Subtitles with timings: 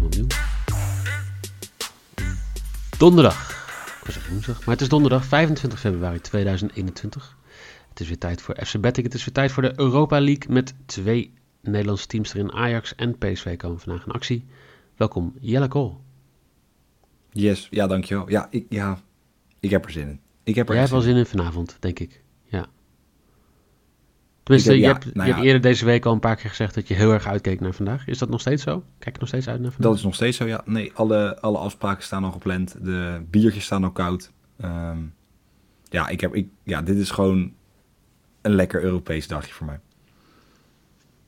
[0.00, 0.26] Opnieuw.
[2.98, 3.50] Donderdag.
[4.00, 7.36] Ik was woensdag, maar het is donderdag 25 februari 2021.
[7.88, 9.06] Het is weer tijd voor FC Betting.
[9.06, 12.52] Het is weer tijd voor de Europa League met twee Nederlandse teams erin.
[12.52, 14.44] Ajax en PSV komen vandaag in actie.
[14.96, 16.00] Welkom Jelle Kool.
[17.30, 18.30] Yes, ja dankjewel.
[18.30, 19.00] Ja, ik, ja,
[19.60, 20.20] ik heb er zin in.
[20.42, 22.22] Ik heb er Jij hebt wel zin in vanavond, denk ik.
[24.42, 26.50] Tenminste, heb, je, ja, hebt, nou je hebt eerder deze week al een paar keer
[26.50, 28.06] gezegd dat je heel erg uitkeek naar vandaag.
[28.06, 28.84] Is dat nog steeds zo?
[28.98, 29.90] Kijk je nog steeds uit naar vandaag?
[29.90, 30.62] Dat is nog steeds zo, ja.
[30.64, 32.76] Nee, alle, alle afspraken staan al gepland.
[32.84, 34.30] De biertjes staan al koud.
[34.64, 35.14] Um,
[35.88, 37.52] ja, ik heb, ik, ja, dit is gewoon
[38.40, 39.80] een lekker Europees dagje voor mij.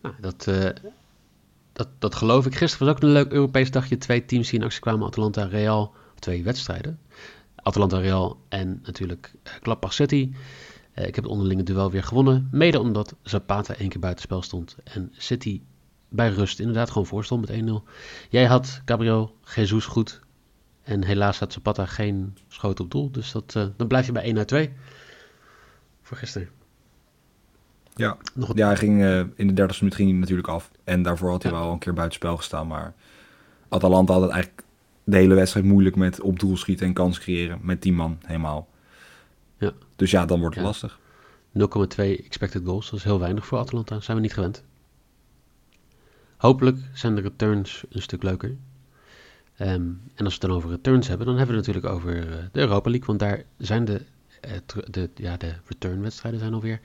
[0.02, 0.68] Nou, dat, uh,
[1.72, 2.54] dat, dat geloof ik.
[2.54, 3.98] Gisteren was ook een leuk Europees dagje.
[3.98, 5.06] Twee teams die in actie kwamen.
[5.06, 5.94] Atalanta Real.
[6.18, 6.98] Twee wedstrijden.
[7.56, 10.32] Atalanta Real en natuurlijk uh, Gladbach City.
[10.94, 12.48] Uh, ik heb het onderlinge duel weer gewonnen.
[12.50, 14.76] Mede omdat Zapata één keer buitenspel stond.
[14.84, 15.60] En City
[16.08, 17.72] bij rust inderdaad gewoon voorstond met 1-0.
[18.28, 20.20] Jij had Gabriel Jesus goed.
[20.82, 23.10] En helaas had Zapata geen schoot op doel.
[23.10, 24.70] Dus dat, uh, dan blijf je bij 1 uit 2.
[26.02, 26.48] Voor gisteren.
[27.94, 30.70] Ja, Nog ja hij ging, uh, in de 30 minuut ging hij natuurlijk af.
[30.84, 31.58] En daarvoor had hij ja.
[31.58, 32.66] wel een keer buitenspel gestaan.
[32.66, 32.94] Maar
[33.68, 34.62] Atalanta had het eigenlijk
[35.04, 37.58] de hele wedstrijd moeilijk met op doel schieten en kans creëren.
[37.62, 38.68] Met die man helemaal.
[39.58, 39.72] Ja.
[39.96, 40.70] Dus ja, dan wordt het ja.
[40.70, 40.98] lastig.
[41.58, 44.00] 0,2 expected goals, dat is heel weinig voor Atalanta.
[44.00, 44.64] Zijn we niet gewend.
[46.36, 48.56] Hopelijk zijn de returns een stuk leuker.
[49.58, 52.16] Um, en als we het dan over returns hebben, dan hebben we het natuurlijk over
[52.16, 53.06] uh, de Europa League.
[53.06, 54.02] Want daar zijn de,
[54.46, 56.80] uh, de, ja, de return-wedstrijden zijn alweer.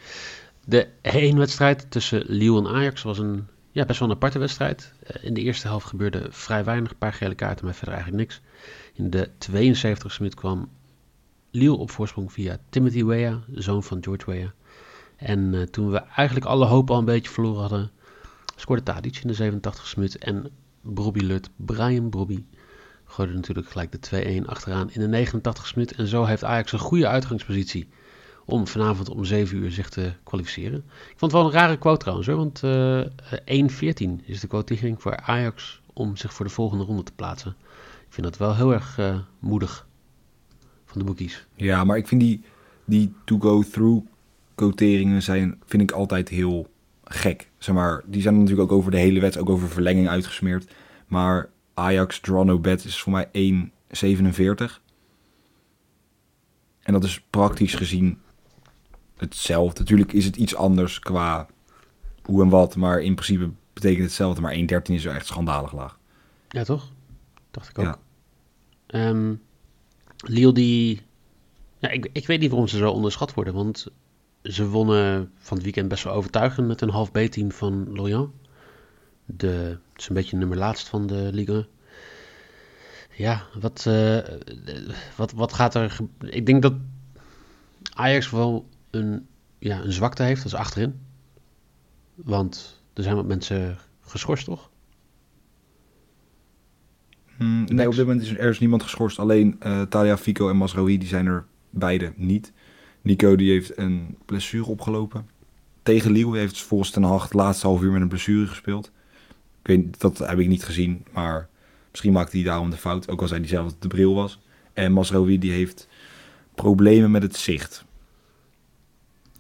[0.66, 4.94] De heenwedstrijd tussen Lille en Ajax was een ja, best wel een aparte wedstrijd.
[5.04, 8.24] Uh, in de eerste helft gebeurde vrij weinig, een paar gele kaarten, maar verder eigenlijk
[8.24, 8.42] niks.
[8.94, 10.70] In de 72e minuut kwam
[11.52, 14.50] Lille op voorsprong via Timothy Weah, zoon van George Weah.
[15.16, 17.92] En uh, toen we eigenlijk alle hoop al een beetje verloren hadden,
[18.56, 20.18] scoorde Tadic in de 87e minuut.
[20.18, 20.52] En
[20.82, 22.44] Brobby Lut, Brian Brobby,
[23.06, 25.96] gooide natuurlijk gelijk de 2-1 achteraan in de 89e minuut.
[25.96, 27.88] En zo heeft Ajax een goede uitgangspositie
[28.46, 30.78] om vanavond om 7 uur zich te kwalificeren.
[30.86, 33.70] Ik vond het wel een rare quote trouwens, hoor, want uh,
[34.22, 37.56] 1-14 is de quotering voor Ajax om zich voor de volgende ronde te plaatsen.
[38.08, 39.88] Ik vind dat wel heel erg uh, moedig
[40.90, 41.48] van de boekies.
[41.56, 42.44] Ja, maar ik vind die,
[42.86, 44.06] die to-go-through
[44.56, 46.68] quoteringen zijn, vind ik altijd heel
[47.04, 47.50] gek.
[47.58, 50.74] Zeg maar, die zijn natuurlijk ook over de hele wedstrijd, ook over verlenging uitgesmeerd.
[51.08, 54.82] Maar Ajax draw no bet is voor mij 1,47.
[56.80, 58.20] En dat is praktisch gezien
[59.18, 59.80] hetzelfde.
[59.80, 61.48] Natuurlijk is het iets anders qua
[62.24, 64.42] hoe en wat, maar in principe betekent hetzelfde.
[64.42, 66.00] Maar 1,13 is wel echt schandalig laag.
[66.50, 66.92] Ja, toch?
[67.52, 68.00] Dacht ik ook.
[68.88, 69.10] Ja.
[69.10, 69.42] Um,
[70.26, 71.02] Lille die...
[71.78, 73.88] Ja, ik, ik weet niet waarom ze zo onderschat worden, want
[74.44, 78.30] ze wonnen van het weekend best wel overtuigend met een half B-team van Lorient.
[79.26, 81.68] De, het is een beetje nummer laatst van de Ligue.
[83.16, 84.18] Ja, wat, uh,
[85.16, 85.98] wat, wat gaat er...
[86.20, 86.74] Ik denk dat
[87.94, 89.28] Ajax wel een,
[89.58, 91.00] ja, een zwakte heeft, dat is achterin.
[92.16, 94.70] Want er zijn wat mensen geschorst, toch?
[97.40, 99.20] Hmm, nee, op dit moment is er, is niemand geschorst.
[99.20, 102.52] Alleen uh, Talia Fico en Masraoui, die zijn er beide niet.
[103.02, 105.30] Nico die heeft een blessure opgelopen.
[105.84, 108.92] Tegen Lille heeft volgens Ten Hag het laatste half uur met een blessure gespeeld.
[109.62, 111.50] Ik weet, dat heb ik niet gezien, maar
[111.92, 113.10] misschien maakte hij daarom de fout.
[113.10, 114.40] Ook al zei hij zelf dat het de bril was.
[114.74, 115.88] En Masraoui die heeft
[116.56, 117.86] problemen met het zicht.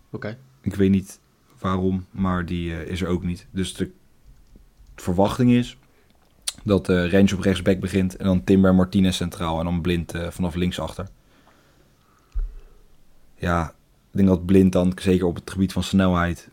[0.05, 0.15] Oké.
[0.15, 0.38] Okay.
[0.62, 1.19] Ik weet niet
[1.59, 3.47] waarom, maar die uh, is er ook niet.
[3.51, 3.91] Dus de
[4.95, 5.77] verwachting is
[6.63, 10.30] dat uh, Rens op rechtsback begint en dan Timber Martinez centraal en dan Blind uh,
[10.30, 11.07] vanaf linksachter.
[13.36, 13.69] Ja,
[14.12, 16.50] ik denk dat Blind dan zeker op het gebied van snelheid,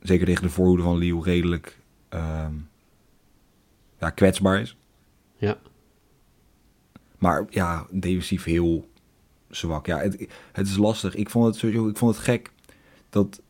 [0.00, 1.78] zeker tegen de voorhoede van Lille, redelijk
[2.10, 2.68] um,
[4.00, 4.76] ja, kwetsbaar is.
[5.36, 5.58] Ja.
[7.18, 8.88] Maar ja, defensief heel
[9.48, 9.86] zwak.
[9.86, 11.14] Ja, het, het is lastig.
[11.14, 12.52] Ik vond het sowieso, ik vond het gek
[13.10, 13.42] dat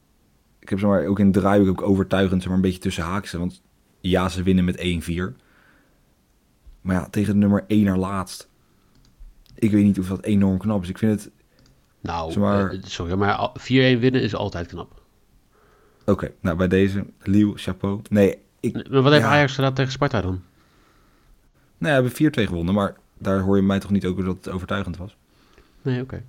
[0.58, 3.38] ik heb zomaar ook in het draai ook overtuigend zeg maar, een beetje tussen haakse.
[3.38, 3.62] Want
[4.00, 5.44] ja, ze winnen met 1-4.
[6.84, 8.48] Maar ja, tegen de nummer 1 naar laatst.
[9.54, 10.88] Ik weet niet of dat enorm knap is.
[10.88, 11.32] Ik vind het
[12.00, 12.75] Nou, zeg maar...
[12.75, 15.02] Uh, sorry, maar 4-1 winnen is altijd knap.
[16.06, 18.00] Oké, nou bij deze, Liu, chapeau.
[18.10, 18.90] Nee, ik...
[18.90, 20.42] Maar wat heeft Ajax gedaan tegen Sparta dan?
[21.78, 24.36] Nou ja, we hebben 4-2 gewonnen, maar daar hoor je mij toch niet over dat
[24.36, 25.16] het overtuigend was?
[25.82, 26.22] Nee, oké.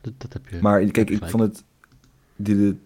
[0.00, 0.58] Dat, dat, heb je.
[0.60, 1.64] Maar kijk, ik vond het.
[2.36, 2.76] De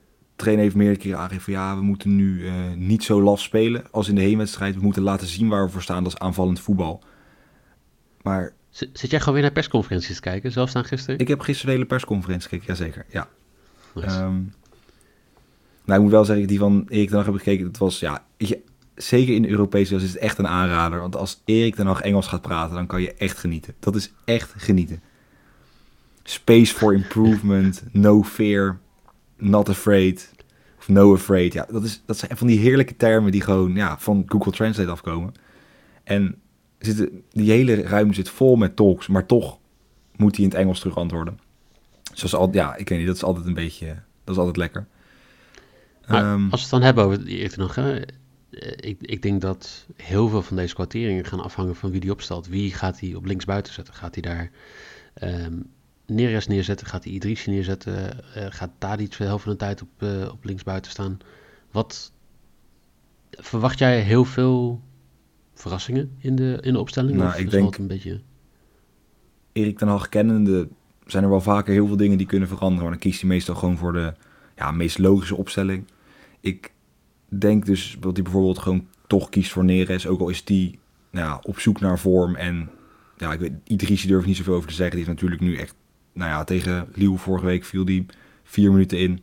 [0.43, 3.85] trainer heeft meerdere keren aangegeven van ja, we moeten nu uh, niet zo laf spelen
[3.91, 4.75] als in de heenwedstrijd.
[4.75, 7.03] We moeten laten zien waar we voor staan, dat is aanvallend voetbal.
[8.23, 8.53] Maar.
[8.71, 11.19] Zit jij gewoon weer naar persconferenties te kijken, zelfs aan gisteren?
[11.19, 13.07] Ik heb gisteren de hele persconferentie gekeken, jazeker.
[13.09, 13.29] Ja.
[13.95, 14.21] Nice.
[14.21, 14.55] Um,
[15.85, 17.67] nou, ik moet wel zeggen, die van Erik ten Hag heb ik gekeken.
[17.67, 18.63] Het was, ja, je,
[18.95, 21.01] zeker in de Europese is het echt een aanrader.
[21.01, 23.75] Want als Erik ten Hag Engels gaat praten, dan kan je echt genieten.
[23.79, 25.03] Dat is echt genieten.
[26.23, 28.79] Space for improvement, no fear,
[29.43, 30.33] not afraid,
[30.79, 31.53] of no afraid.
[31.53, 34.91] Ja, dat, is, dat zijn van die heerlijke termen die gewoon ja, van Google Translate
[34.91, 35.35] afkomen.
[36.05, 36.41] En
[36.79, 39.59] zitten, die hele ruimte zit vol met talks, maar toch
[40.17, 41.39] moet hij in het Engels terug antwoorden.
[42.13, 43.87] Zoals al, ja, ik weet niet, dat is altijd een beetje,
[44.25, 44.87] dat is altijd lekker.
[46.11, 48.01] Um, als we het dan hebben over die nog, hè,
[48.77, 52.49] ik, ik denk dat heel veel van deze kwarteringen gaan afhangen van wie die opstelt.
[52.49, 53.95] Wie gaat hij op linksbuiten zetten?
[53.95, 54.51] Gaat hij daar
[55.23, 55.71] um,
[56.07, 56.87] Neres neerzetten?
[56.87, 58.25] Gaat hij Idrissi neerzetten?
[58.37, 61.19] Uh, gaat Tadic de helft van de tijd op, uh, op linksbuiten staan?
[61.71, 62.13] Wat
[63.31, 64.81] verwacht jij heel veel
[65.55, 67.17] verrassingen in de, in de opstelling?
[67.17, 68.21] Nou, ik denk een beetje...
[69.53, 70.69] Erik ten Hag kennende
[71.07, 72.83] zijn er wel vaker heel veel dingen die kunnen veranderen.
[72.83, 74.15] Maar dan kiest hij meestal gewoon voor de
[74.57, 75.85] ja, meest logische opstelling.
[76.41, 76.73] Ik
[77.29, 80.07] denk dus dat hij bijvoorbeeld gewoon toch kiest voor Neres.
[80.07, 80.79] Ook al is die
[81.11, 82.35] nou op zoek naar vorm.
[82.35, 82.71] En
[83.17, 84.97] ja, ik weet, Idrissi durf ik niet zoveel over te zeggen.
[84.97, 85.75] Die is natuurlijk nu echt,
[86.13, 88.07] nou ja, tegen Liu vorige week viel die
[88.43, 89.23] vier minuten in.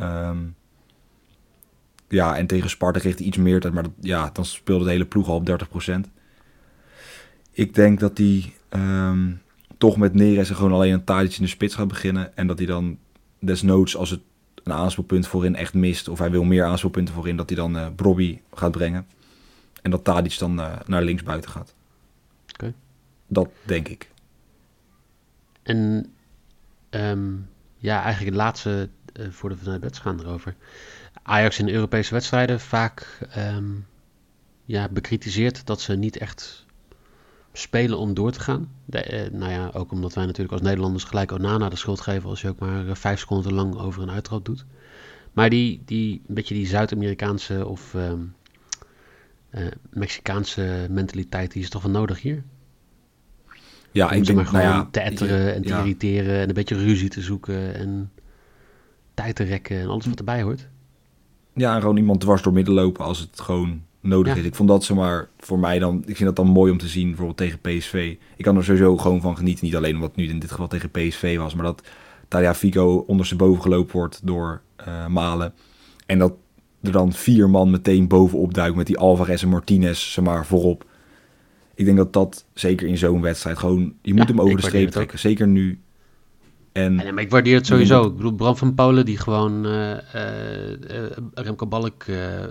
[0.00, 0.54] Um,
[2.08, 3.74] ja, en tegen Sparta kreeg hij iets meer tijd.
[3.74, 5.92] Maar dat, ja, dan speelde de hele ploeg al op 30%.
[7.52, 9.42] Ik denk dat hij um,
[9.78, 12.36] toch met Neres gewoon alleen een taartje in de spits gaat beginnen.
[12.36, 12.98] En dat hij dan
[13.38, 14.20] desnoods, als het
[14.62, 17.86] een aanspeelpunt voorin echt mist, of hij wil meer aanspeelpunten voorin, dat hij dan uh,
[17.96, 19.06] Brobby gaat brengen.
[19.82, 21.74] En dat Tadic dan uh, naar links buiten gaat.
[22.52, 22.74] Oké.
[23.26, 24.10] Dat denk ik.
[25.62, 26.10] En
[26.90, 28.88] um, ja, eigenlijk het laatste
[29.30, 30.54] voor de vanuit bed gaan erover.
[31.22, 33.86] Ajax in de Europese wedstrijden vaak um,
[34.64, 36.66] ja, bekritiseerd dat ze niet echt
[37.52, 38.72] spelen om door te gaan.
[38.90, 42.40] Eh, nou ja, ook omdat wij natuurlijk als Nederlanders gelijk Onana de schuld geven als
[42.40, 44.64] je ook maar eh, vijf seconden lang over een uittrap doet.
[45.32, 48.12] Maar die, die een beetje die Zuid-Amerikaanse of uh,
[49.90, 52.44] Mexicaanse mentaliteit, die is toch wel nodig hier?
[53.96, 55.78] Ja, ik denk maar gewoon nou ja, te etteren en te ja.
[55.78, 58.10] irriteren en een beetje ruzie te zoeken en
[59.14, 60.68] tijd te rekken en alles wat erbij hoort.
[61.54, 64.40] Ja, en gewoon iemand dwars door midden lopen als het gewoon nodig ja.
[64.40, 64.46] is.
[64.46, 67.06] Ik vond dat zomaar voor mij dan, ik vind dat dan mooi om te zien,
[67.06, 68.16] bijvoorbeeld tegen PSV.
[68.36, 70.68] Ik kan er sowieso gewoon van genieten, niet alleen omdat het nu in dit geval
[70.68, 71.82] tegen PSV was, maar dat
[72.28, 75.52] Talia Fico ondersteboven gelopen wordt door uh, Malen.
[76.06, 76.32] En dat
[76.82, 80.84] er dan vier man meteen bovenop duikt met die Alvarez en Martinez, zeg maar, voorop.
[81.76, 84.62] Ik denk dat dat zeker in zo'n wedstrijd gewoon, je moet ja, hem over de
[84.62, 85.18] streep trekken.
[85.18, 85.80] Zeker nu
[86.72, 88.06] en, ik waardeer het sowieso.
[88.06, 89.98] Ik bedoel, Bram van Polen die gewoon uh, uh,
[91.34, 92.04] Remco Balk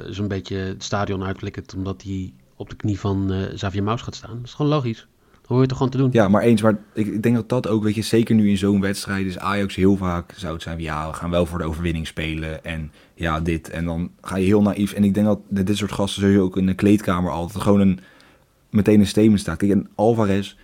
[0.09, 4.35] zo'n beetje het stadion uitblikt omdat hij op de knie van Xavier Maus gaat staan.
[4.35, 5.07] Dat is gewoon logisch.
[5.45, 6.09] Dat hoor je toch gewoon te doen.
[6.11, 8.57] Ja, maar eens, maar ik, ik denk dat dat ook, weet je, zeker nu in
[8.57, 11.63] zo'n wedstrijd is Ajax heel vaak zou het zijn, ja, we gaan wel voor de
[11.63, 13.69] overwinning spelen en ja, dit.
[13.69, 14.93] En dan ga je heel naïef.
[14.93, 17.99] En ik denk dat dit soort gasten sowieso ook in de kleedkamer altijd gewoon een,
[18.75, 19.57] meteen een statement staat.
[19.57, 20.55] Kijk, en Alvarez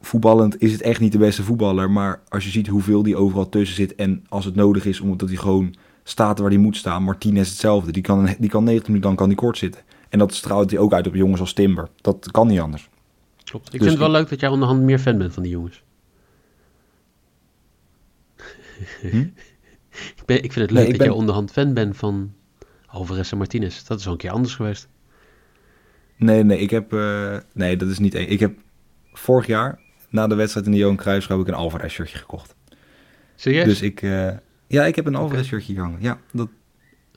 [0.00, 1.90] voetballend is het echt niet de beste voetballer.
[1.90, 3.94] Maar als je ziet hoeveel die overal tussen zit.
[3.94, 7.02] En als het nodig is, omdat hij gewoon staat waar hij moet staan.
[7.02, 7.92] Martinez hetzelfde.
[7.92, 9.82] Die kan, die kan 90 minuten, dan kan die kort zitten.
[10.08, 11.88] En dat straalt hij ook uit op jongens als Timber.
[12.00, 12.88] Dat kan niet anders.
[13.44, 13.66] Klopt.
[13.66, 15.82] Ik dus vind het wel leuk dat jij onderhand meer fan bent van die jongens.
[19.00, 19.16] Hm?
[20.16, 21.06] ik, ben, ik vind het leuk nee, dat ben...
[21.06, 22.32] jij onderhand fan bent van
[22.86, 23.82] Alvarez en Martinez.
[23.82, 24.88] Dat is al een keer anders geweest.
[26.20, 26.92] Nee, nee, ik heb...
[26.92, 28.14] Uh, nee, dat is niet...
[28.14, 28.58] Ik heb
[29.12, 29.78] vorig jaar
[30.10, 32.54] na de wedstrijd in de Johan Cruijff heb ik een Alvarez shirtje gekocht.
[33.34, 33.64] Serieus?
[33.64, 34.30] Dus ik, uh,
[34.66, 35.98] ja, ik heb een Alvarez shirtje gehangen.
[36.00, 36.48] Ja, dat.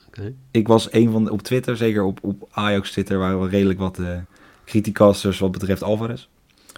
[0.07, 0.36] Okay.
[0.51, 3.79] Ik was een van de, op Twitter, zeker op, op Ajax Twitter, waren we redelijk
[3.79, 4.17] wat uh,
[4.65, 6.27] criticasters wat betreft Alvarez.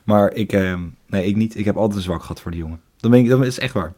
[0.03, 1.57] Maar ik, uh, nee, ik niet.
[1.57, 2.81] Ik heb altijd een zwak gehad voor die jongen.
[2.97, 3.93] Dat, ben ik, dat is echt waar.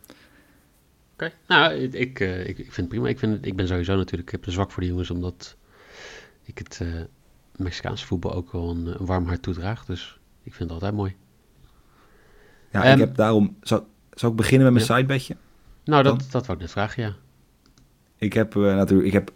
[1.14, 1.34] Oké, okay.
[1.48, 3.08] nou, ik, ik, ik, vind het prima.
[3.08, 5.56] Ik, vind, ik ben sowieso natuurlijk, ik heb een zwak voor die jongens, omdat
[6.44, 6.82] ik het
[7.58, 9.86] Mexicaanse voetbal ook wel een, een warm hart toedraag.
[9.86, 11.16] Dus ik vind het altijd mooi.
[12.72, 13.58] Ja, um, ik heb daarom...
[13.62, 13.84] Zou,
[14.14, 14.96] zou ik beginnen met mijn ja.
[14.96, 15.36] sidebedje?
[15.84, 17.16] Nou, dat, dat wou ik net vragen, ja.
[18.18, 19.08] Ik heb uh, natuurlijk...
[19.08, 19.32] Ik heb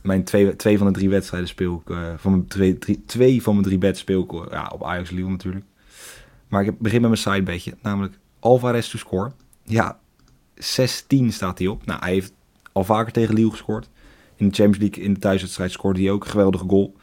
[0.00, 1.90] mijn twee, twee van de drie wedstrijden speel ik...
[1.90, 5.10] Uh, van mijn twee, drie, twee van mijn drie beds speel ik ja, op Ajax
[5.10, 5.64] Lille natuurlijk.
[6.48, 7.74] Maar ik heb, begin met mijn sidebedje.
[7.82, 9.32] Namelijk Alvarez to score.
[9.62, 9.98] Ja,
[10.54, 11.86] 16 staat hij op.
[11.86, 12.32] Nou, hij heeft
[12.72, 13.88] al vaker tegen Lille gescoord.
[14.36, 16.96] In de Champions League, in de thuiswedstrijd, scoorde hij ook een geweldige goal.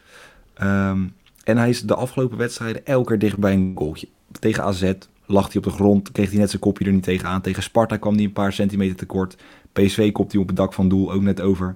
[0.62, 1.08] Ehm,
[1.44, 4.08] en hij is de afgelopen wedstrijden elke keer dicht bij een goaltje.
[4.40, 4.94] Tegen AZ
[5.26, 7.42] lag hij op de grond, kreeg hij net zijn kopje er niet tegenaan.
[7.42, 9.38] Tegen Sparta kwam hij een paar centimeter tekort.
[9.74, 11.76] PSV kopt hij op het dak van doel ook net over.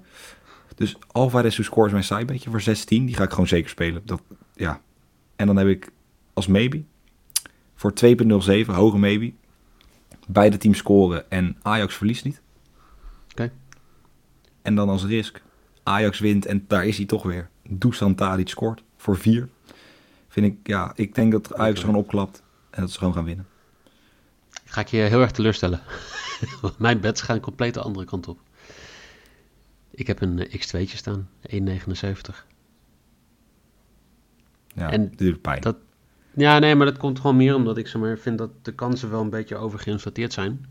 [0.75, 3.05] Dus Alvarez score is mijn sidebedje voor 16.
[3.05, 4.01] Die ga ik gewoon zeker spelen.
[4.05, 4.21] Dat,
[4.53, 4.81] ja.
[5.35, 5.91] En dan heb ik
[6.33, 6.83] als maybe
[7.75, 9.33] voor 2.07, hoge maybe.
[10.27, 12.41] Beide teams scoren en Ajax verliest niet.
[13.31, 13.51] Oké.
[14.61, 15.41] En dan als risk,
[15.83, 17.49] Ajax wint en daar is hij toch weer.
[17.69, 19.49] Dusan Tadic scoort voor 4.
[20.27, 23.47] Vind ik, ja, ik denk dat Ajax gewoon opklapt en dat ze gewoon gaan winnen.
[24.65, 25.81] Ga ik je heel erg teleurstellen.
[26.77, 28.39] Mijn bets gaan compleet de andere kant op.
[29.91, 32.45] Ik heb een eh, X2'tje staan, 1,79.
[34.73, 35.61] Ja, en dit pijn.
[35.61, 35.77] Dat,
[36.33, 39.09] ja, nee, maar dat komt gewoon meer omdat ik zeg maar, vind dat de kansen
[39.09, 40.65] wel een beetje overgeïnflateerd zijn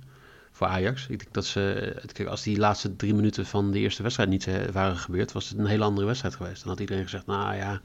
[0.54, 1.06] voor Ajax.
[1.08, 4.64] Ik denk dat ze, als die laatste drie minuten van de eerste wedstrijd niet eh,
[4.72, 6.60] waren gebeurd, was het een hele andere wedstrijd geweest.
[6.60, 7.80] Dan had iedereen gezegd, nou ja,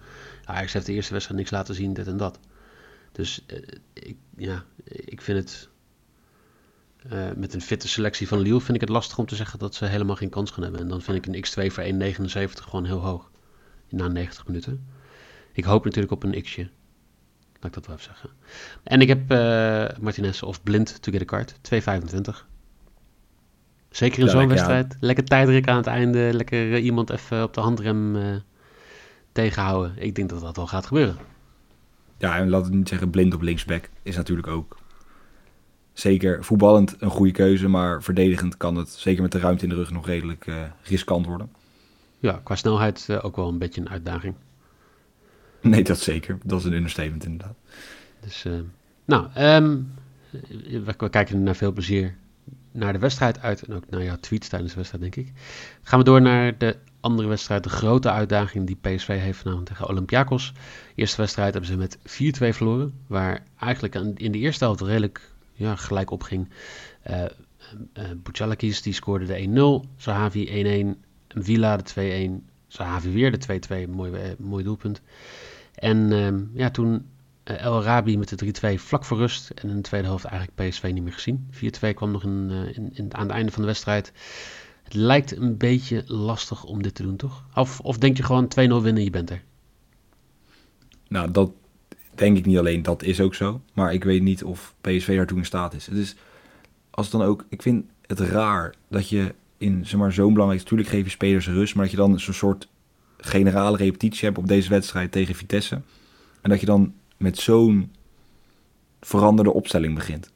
[0.45, 2.39] Ajax heeft de eerste wedstrijd niks laten zien, dit en dat.
[3.11, 3.57] Dus eh,
[3.93, 5.69] ik, ja, ik vind het
[7.11, 9.75] uh, met een fitte selectie van Lille vind ik het lastig om te zeggen dat
[9.75, 10.81] ze helemaal geen kans gaan hebben.
[10.81, 13.31] En dan vind ik een X2 voor 1,79 gewoon heel hoog.
[13.89, 14.87] Na 90 minuten.
[15.53, 16.69] Ik hoop natuurlijk op een X'je.
[17.53, 18.29] Laat ik dat wel even zeggen.
[18.83, 21.53] En ik heb uh, Martinez of Blind to get a card.
[21.53, 22.47] 2,25.
[23.89, 24.97] Zeker in zo'n wedstrijd.
[24.99, 26.29] Lekker tijdrik aan het einde.
[26.33, 28.35] Lekker uh, iemand even op de handrem uh,
[29.31, 29.93] tegenhouden.
[29.97, 31.17] Ik denk dat dat wel gaat gebeuren.
[32.17, 33.89] Ja, en laat het niet zeggen blind op linksback.
[34.03, 34.77] Is natuurlijk ook
[35.93, 39.75] zeker voetballend een goede keuze, maar verdedigend kan het, zeker met de ruimte in de
[39.75, 41.51] rug, nog redelijk uh, riskant worden.
[42.19, 44.35] Ja, qua snelheid uh, ook wel een beetje een uitdaging.
[45.61, 46.37] Nee, dat zeker.
[46.43, 47.55] Dat is een understatement inderdaad.
[48.19, 48.45] Dus,
[49.05, 49.93] nou, um,
[50.29, 52.15] we, we, kijken naar veel plezier
[52.71, 55.33] naar de wedstrijd uit en ook naar jouw tweets tijdens de wedstrijd, denk ik.
[55.81, 59.87] Gaan we door naar de andere wedstrijd, de grote uitdaging die PSV heeft vanavond tegen
[59.87, 60.53] Olympiakos.
[60.95, 62.01] Eerste wedstrijd hebben ze met 4-2
[62.55, 66.49] verloren, waar eigenlijk in de eerste helft redelijk ja, gelijk opging.
[67.09, 67.23] Uh,
[68.37, 69.89] uh, die scoorde de 1-0.
[69.97, 70.99] Sahavi 1-1.
[71.27, 72.43] Villa de 2-1.
[72.67, 73.89] Sahavi weer de 2-2.
[73.89, 75.01] Mooi, mooi doelpunt.
[75.75, 77.05] En uh, ja, toen
[77.57, 79.49] El Arabi met de 3-2 vlak voor rust.
[79.49, 81.47] En in de tweede helft eigenlijk PSV niet meer gezien.
[81.53, 81.57] 4-2
[81.93, 84.11] kwam nog in, in, in, aan het einde van de wedstrijd.
[84.83, 87.43] Het lijkt een beetje lastig om dit te doen, toch?
[87.55, 89.43] Of, of denk je gewoon 2-0 winnen en je bent er?
[91.07, 91.51] Nou, dat
[92.15, 93.61] denk ik niet alleen, dat is ook zo.
[93.73, 95.85] Maar ik weet niet of PSV daartoe in staat is.
[95.85, 96.15] Het is
[96.89, 100.89] als dan ook, ik vind het raar dat je in zeg maar, zo'n belangrijk, natuurlijk
[100.89, 102.67] geef je spelers rust, maar dat je dan zo'n soort
[103.17, 105.81] generale repetitie hebt op deze wedstrijd tegen Vitesse.
[106.41, 107.91] En dat je dan met zo'n
[109.01, 110.31] veranderde opstelling begint.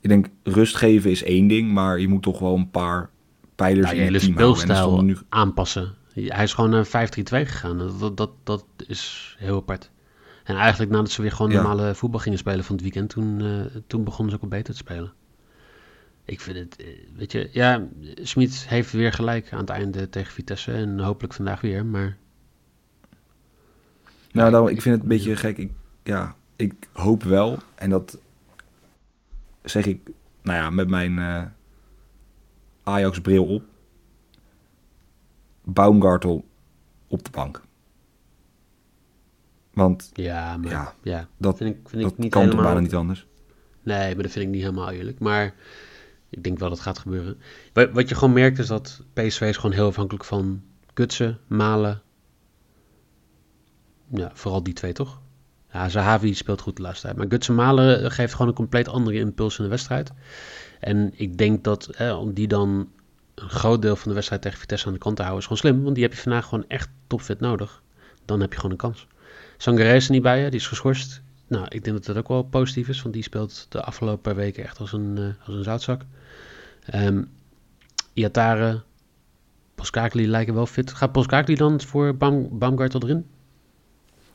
[0.00, 3.10] Ik denk, rust geven is één ding, maar je moet toch wel een paar
[3.54, 5.16] pijlers in je speelstijl nu...
[5.28, 5.94] aanpassen.
[6.12, 6.90] Hij is gewoon naar 5-3-2
[7.22, 7.98] gegaan.
[7.98, 9.90] Dat, dat, dat is heel apart.
[10.44, 13.64] En eigenlijk nadat ze weer gewoon normale voetbal gingen spelen van het weekend, toen, uh,
[13.86, 15.12] toen begonnen ze ook al beter te spelen.
[16.24, 17.86] Ik vind het, eh, weet je, ja,
[18.22, 22.16] Smit heeft weer gelijk aan het einde tegen Vitesse en hopelijk vandaag weer, maar...
[24.34, 25.58] Nou, nou ik vind het een beetje gek.
[25.58, 25.70] Ik,
[26.02, 28.18] ja, ik hoop wel, en dat
[29.62, 30.10] zeg ik,
[30.42, 31.42] nou ja, met mijn uh,
[32.82, 33.62] Ajax-bril op,
[35.64, 36.44] Baumgartel
[37.06, 37.62] op de bank.
[39.72, 42.64] Want ja, maar, ja, ja, dat, vind ik, vind dat ik niet kan helemaal...
[42.64, 43.26] bijna niet anders.
[43.82, 45.18] Nee, maar dat vind ik niet helemaal eerlijk.
[45.18, 45.54] Maar
[46.28, 47.38] ik denk wel dat het gaat gebeuren.
[47.72, 50.62] Wat je gewoon merkt is dat PSV is gewoon heel afhankelijk van
[50.92, 52.02] Kutsen, Malen.
[54.14, 55.20] Ja, vooral die twee toch?
[55.72, 57.16] Ja, Zahavi speelt goed de laatste tijd.
[57.16, 60.12] Maar Gutsen Malen geeft gewoon een compleet andere impuls in de wedstrijd.
[60.80, 62.88] En ik denk dat om die dan
[63.34, 65.72] een groot deel van de wedstrijd tegen Vitesse aan de kant te houden is gewoon
[65.72, 65.82] slim.
[65.82, 67.82] Want die heb je vandaag gewoon echt topfit nodig.
[68.24, 69.06] Dan heb je gewoon een kans.
[69.56, 71.22] Sangaré is er niet bij je, die is geschorst.
[71.46, 74.64] Nou, ik denk dat dat ook wel positief is, want die speelt de afgelopen weken
[74.64, 76.02] echt als een, uh, als een zoutzak.
[76.94, 77.30] Um,
[78.12, 78.82] Iatare,
[79.74, 80.92] Poskakli lijken wel fit.
[80.92, 83.26] Gaat Poskakli dan voor Baum, Baumgartel erin?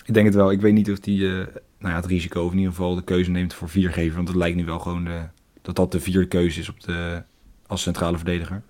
[0.10, 0.52] Ik denk het wel.
[0.52, 1.34] Ik weet niet of die uh,
[1.78, 4.16] nou ja, het risico of in ieder geval de keuze neemt voor vier geven.
[4.16, 5.22] Want het lijkt nu wel gewoon de,
[5.62, 7.24] dat dat de vierde keuze is op de,
[7.68, 8.62] als centrale verdediger.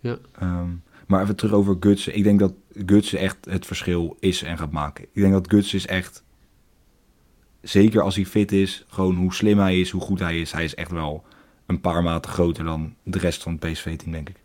[0.00, 0.18] Ja.
[0.42, 2.16] Um, maar even terug over Gutsen.
[2.16, 2.52] Ik denk dat
[2.86, 5.04] Gutsen echt het verschil is en gaat maken.
[5.04, 6.24] Ik denk dat Gutsen is echt,
[7.60, 10.52] zeker als hij fit is, gewoon hoe slim hij is, hoe goed hij is.
[10.52, 11.24] Hij is echt wel
[11.66, 14.36] een paar maten groter dan de rest van het PSV-team, denk ik.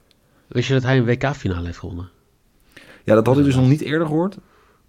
[0.47, 2.09] Wist je dat hij een WK-finale heeft gewonnen?
[3.03, 4.37] Ja, dat had ik dus nog niet eerder gehoord.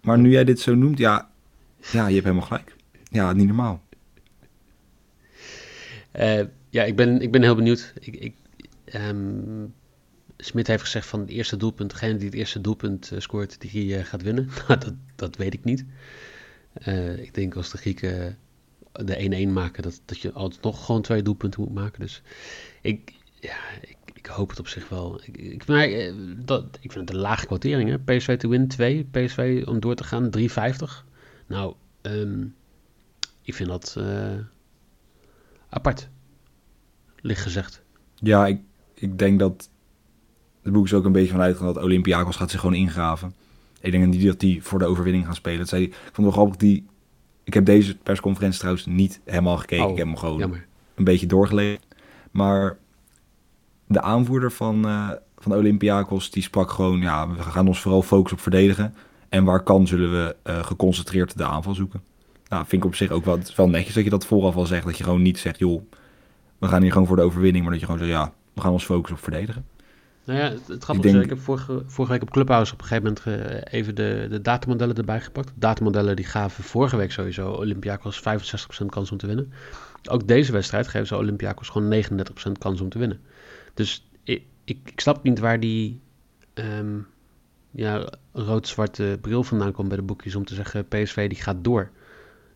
[0.01, 1.29] Maar nu jij dit zo noemt, ja,
[1.81, 2.75] ja je hebt helemaal gelijk.
[3.03, 3.81] Ja, niet normaal.
[6.19, 7.93] Uh, ja, ik ben, ik ben heel benieuwd.
[7.99, 8.35] Ik, ik,
[8.85, 9.65] ehm,
[10.37, 13.97] Smit heeft gezegd van het eerste doelpunt, degene die het eerste doelpunt uh, scoort, die
[13.97, 14.49] uh, gaat winnen.
[14.67, 15.85] Nou, dat, dat weet ik niet.
[17.17, 18.37] Ik denk als de Grieken
[18.91, 21.99] de 1-1 maken, dat, dat je altijd nog gewoon twee doelpunten moet maken.
[21.99, 22.21] Dus
[22.81, 25.21] ik, ja, ik, ik hoop het op zich wel.
[25.23, 25.89] Ik, ik, maar,
[26.45, 27.89] dat, ik vind het een lage quotering.
[27.89, 27.99] Hè?
[27.99, 30.45] PSV te win 2, PSV om door te gaan 3,50.
[31.49, 32.55] Nou, um,
[33.41, 33.97] ik vind dat
[35.69, 36.09] apart,
[37.21, 37.83] licht gezegd.
[38.15, 38.61] Ja, ik,
[38.93, 39.69] ik denk dat
[40.61, 43.33] het boek is ook een beetje vanuit dat Olympiakos gaat zich gewoon ingraven.
[43.81, 45.59] Ik denk niet dat die voor de overwinning gaan spelen.
[45.59, 46.85] Dat zei die, ik vond het wel grappig, die,
[47.43, 49.85] ik heb deze persconferentie trouwens niet helemaal gekeken.
[49.85, 50.65] Oh, ik heb hem gewoon jammer.
[50.95, 51.81] een beetje doorgelezen.
[52.31, 52.77] Maar
[53.87, 58.37] de aanvoerder van, uh, van Olympiakos, die sprak gewoon, ja, we gaan ons vooral focussen
[58.37, 58.95] op verdedigen.
[59.29, 62.01] En waar kan, zullen we uh, geconcentreerd de aanval zoeken.
[62.47, 64.85] Nou, vind ik op zich ook wel, is netjes dat je dat vooraf al zegt.
[64.85, 65.81] Dat je gewoon niet zegt, joh,
[66.57, 67.63] we gaan hier gewoon voor de overwinning.
[67.63, 69.65] Maar dat je gewoon zegt, ja, we gaan ons focussen op verdedigen.
[70.25, 71.23] Nou ja, het, grappige ik, denk...
[71.23, 74.41] ik heb vorige, vorige week op Clubhouse op een gegeven moment uh, even de, de
[74.41, 75.51] datamodellen erbij gepakt.
[75.55, 78.19] Datamodellen die gaven vorige week sowieso Olympiakos
[78.83, 79.53] 65% kans om te winnen.
[80.09, 83.19] Ook deze wedstrijd geven ze Olympiakos gewoon 39% kans om te winnen.
[83.73, 85.99] Dus ik, ik, ik snap niet waar die
[86.53, 87.07] um,
[87.71, 91.89] ja, rood-zwarte bril vandaan komt bij de boekjes om te zeggen PSV die gaat door.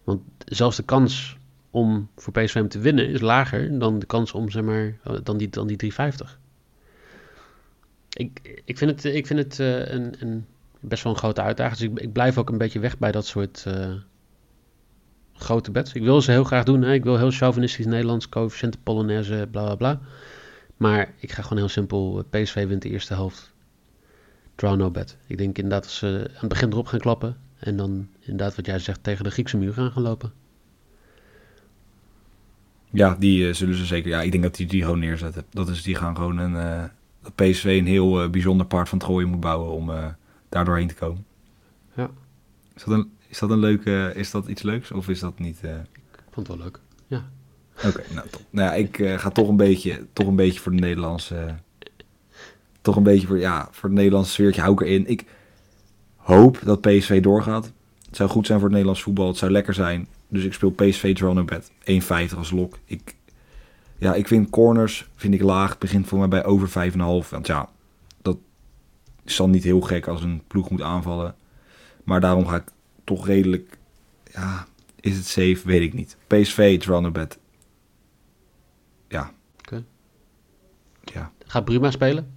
[0.03, 1.37] Want zelfs de kans
[1.69, 5.49] om voor PSV te winnen is lager dan de kans om, zeg maar, dan die,
[5.49, 6.39] dan die 350.
[8.09, 10.45] Ik, ik vind het, ik vind het uh, een, een,
[10.79, 11.77] best wel een grote uitdaging.
[11.77, 13.93] Dus ik, ik blijf ook een beetje weg bij dat soort uh,
[15.33, 15.93] grote bets.
[15.93, 16.81] Ik wil ze heel graag doen.
[16.81, 16.93] Hè.
[16.93, 19.99] Ik wil heel chauvinistisch Nederlands, coëfficiënten, Polonaise, bla bla bla.
[20.77, 22.25] Maar ik ga gewoon heel simpel.
[22.31, 23.52] eh, PSV wint de eerste helft.
[24.55, 25.17] Draw no bet.
[25.27, 27.37] Ik denk inderdaad dat ze aan het begin erop gaan klappen.
[27.59, 30.31] En dan inderdaad wat jij zegt tegen de Griekse muur gaan gaan lopen.
[32.89, 34.09] Ja, die uh, zullen ze zeker.
[34.09, 35.45] Ja, ik denk dat die die gewoon neerzetten.
[35.49, 36.53] Dat is, die gaan gewoon een.
[36.53, 36.83] Uh,
[37.21, 39.91] dat PSV een heel uh, bijzonder part van het gooien moet bouwen om
[40.49, 41.25] daar doorheen te komen.
[41.95, 42.09] Ja.
[42.75, 44.11] Is dat een, is dat een leuke.
[44.15, 45.63] Is dat iets leuks of is dat niet.
[45.63, 46.79] Ik vond het wel leuk.
[47.07, 47.29] Ja.
[47.77, 48.41] Oké, okay, nou top.
[48.49, 51.55] Nou ja, ik ga toch een beetje, toch een beetje voor de Nederlandse.
[52.83, 55.07] Toch een beetje voor, ja, voor het Nederlandse sfeertje hou ik erin.
[55.07, 55.25] Ik
[56.15, 57.71] hoop dat PSV doorgaat.
[58.05, 59.27] Het zou goed zijn voor het Nederlands voetbal.
[59.27, 60.07] Het zou lekker zijn.
[60.27, 61.71] Dus ik speel PSV draw no bet.
[62.31, 62.77] 1,50 als lok.
[62.85, 63.15] Ik,
[63.97, 65.69] ja, ik vind corners vind ik laag.
[65.69, 67.29] Het begint voor mij bij over 5,5.
[67.29, 67.69] Want ja,
[68.21, 68.37] dat
[69.23, 71.35] is dan niet heel gek als een ploeg moet aanvallen.
[72.03, 72.71] Maar daarom ga ik
[73.03, 73.77] toch redelijk...
[74.31, 74.65] Ja,
[74.99, 75.61] is het safe?
[75.63, 76.17] Weet ik niet.
[76.27, 77.39] PSV draw no bet.
[79.07, 79.31] Ja.
[79.59, 79.75] Oké.
[79.75, 79.83] Okay.
[81.03, 81.31] Ja.
[81.45, 82.32] Gaat Bruma spelen?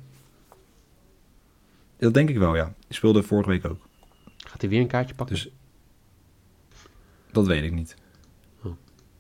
[1.99, 2.75] Dat denk ik wel, ja.
[2.87, 3.87] Die speelde vorige week ook.
[4.37, 5.35] Gaat hij weer een kaartje pakken?
[5.37, 5.49] Dus
[7.33, 7.97] dat weet ik niet.
[8.63, 8.73] Oh.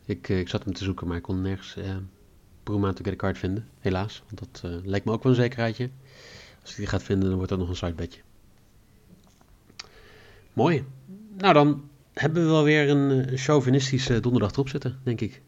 [0.04, 1.76] Ik, ik zat hem te zoeken, maar ik kon nergens
[2.62, 3.68] Bruma to get a card vinden.
[3.78, 5.90] Helaas, want dat uh, lijkt me ook wel een zekerheidje.
[6.60, 8.20] Als ik die gaat vinden, dan wordt dat nog een sidebedje.
[10.52, 10.84] Mooi.
[11.36, 15.42] Nou, dan hebben we wel weer een chauvinistische donderdag erop zitten, denk ik.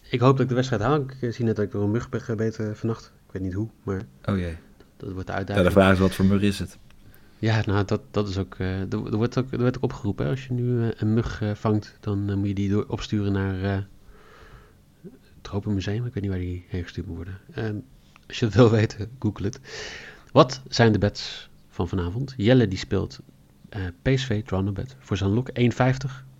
[0.00, 1.04] Ik hoop dat ik de wedstrijd haal.
[1.20, 3.12] Ik zie net dat ik door een mug ben gebeten vannacht.
[3.26, 4.02] Ik weet niet hoe, maar...
[4.24, 4.56] Oh jee.
[5.02, 5.66] Dat wordt de uitdaging.
[5.66, 6.78] Ja, de vraag is wat voor mug is het?
[7.38, 9.52] Ja, nou, dat, dat is ook, uh, er, wordt ook...
[9.52, 10.30] Er werd ook opgeroepen, hè?
[10.30, 13.54] als je nu uh, een mug uh, vangt, dan moet je die door, opsturen naar
[13.62, 13.84] het
[15.40, 16.06] Tropenmuseum.
[16.06, 17.38] Ik weet niet waar die heen gestuurd moet worden.
[17.54, 17.76] Ehm,
[18.26, 19.60] als je het wil weten, google het.
[20.32, 22.34] Wat zijn de bets van vanavond?
[22.36, 23.20] Jelle die speelt
[24.02, 25.64] PSV, no bet, voor zijn lok 1,50.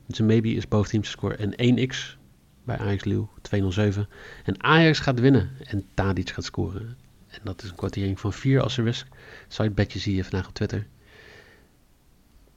[0.06, 2.18] Zijn maybe is boventeams score en 1x
[2.64, 4.08] bij Ajax Leeuw 207.
[4.44, 6.96] En Ajax gaat winnen en Tadic gaat scoren.
[7.32, 9.06] En dat is een kwartering van 4 als er risk.
[9.48, 10.86] Sidebedje zie je vandaag op Twitter.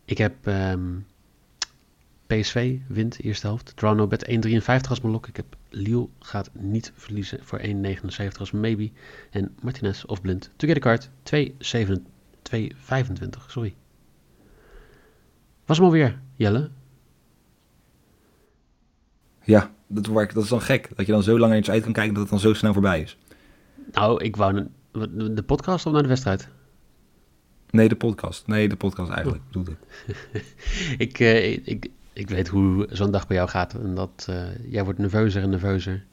[0.05, 1.05] Ik heb um,
[2.27, 3.75] PSV wint eerste helft.
[3.75, 4.35] Draw no bet 1,53
[4.89, 5.27] als mijn lok.
[5.27, 7.65] Ik heb Lille gaat niet verliezen voor 1,79
[8.39, 8.91] als maybe.
[9.29, 10.49] En Martinez of Blind.
[10.55, 11.13] To get a card 2,25.
[13.47, 13.75] Sorry.
[15.65, 16.69] Was hem alweer, Jelle?
[19.43, 20.89] Ja, dat, dat is dan gek.
[20.95, 23.01] Dat je dan zo lang iets uit kan kijken dat het dan zo snel voorbij
[23.01, 23.17] is.
[23.95, 24.67] Nou, ik wou
[25.31, 26.47] de podcast of naar de wedstrijd?
[27.69, 28.47] Nee, de podcast.
[28.47, 29.43] Nee, de podcast eigenlijk.
[29.43, 29.51] Oh.
[29.51, 29.75] Doe
[30.97, 33.73] ik, uh, ik, ik weet hoe zo'n dag bij jou gaat.
[33.73, 36.03] En dat uh, jij wordt nerveuzer en nerveuzer.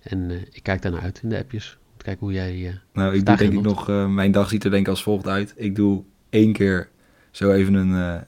[0.00, 1.78] En uh, ik kijk daarnaar uit in de appjes.
[1.92, 2.80] Om te kijken hoe jij.
[2.92, 3.86] nou, ik doe denk ik nog.
[4.08, 5.54] mijn dag ziet er denk ik als volgt uit.
[5.56, 6.88] Ik doe één keer
[7.30, 8.24] zo even een,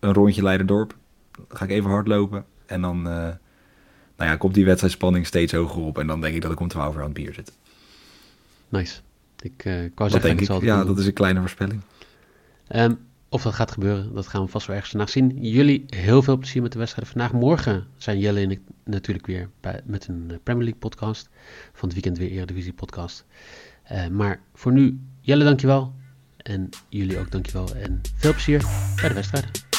[0.00, 0.96] een rondje Leiderdorp.
[1.32, 2.44] Dan ga ik even hardlopen.
[2.66, 5.98] En dan nou ja, komt die wedstrijdspanning steeds hoger op.
[5.98, 7.52] En dan denk ik dat ik om 12 uur aan het bier zit.
[8.70, 9.00] Nice.
[9.40, 10.62] Ik uh, ik wou zeggen, ik.
[10.62, 11.80] Ja, dat is een kleine voorspelling.
[12.68, 15.38] Um, of dat gaat gebeuren, dat gaan we vast wel ergens vandaag zien.
[15.40, 17.32] Jullie heel veel plezier met de wedstrijden vandaag.
[17.32, 21.28] Morgen zijn Jelle en ik natuurlijk weer bij, met een eh, Premier League podcast.
[21.72, 23.24] Van het weekend weer Eredivisie podcast.
[23.92, 25.94] Uh, maar voor nu, Jelle dankjewel.
[26.36, 27.74] En jullie ook dankjewel.
[27.74, 28.64] En veel plezier
[28.96, 29.69] bij de wedstrijden.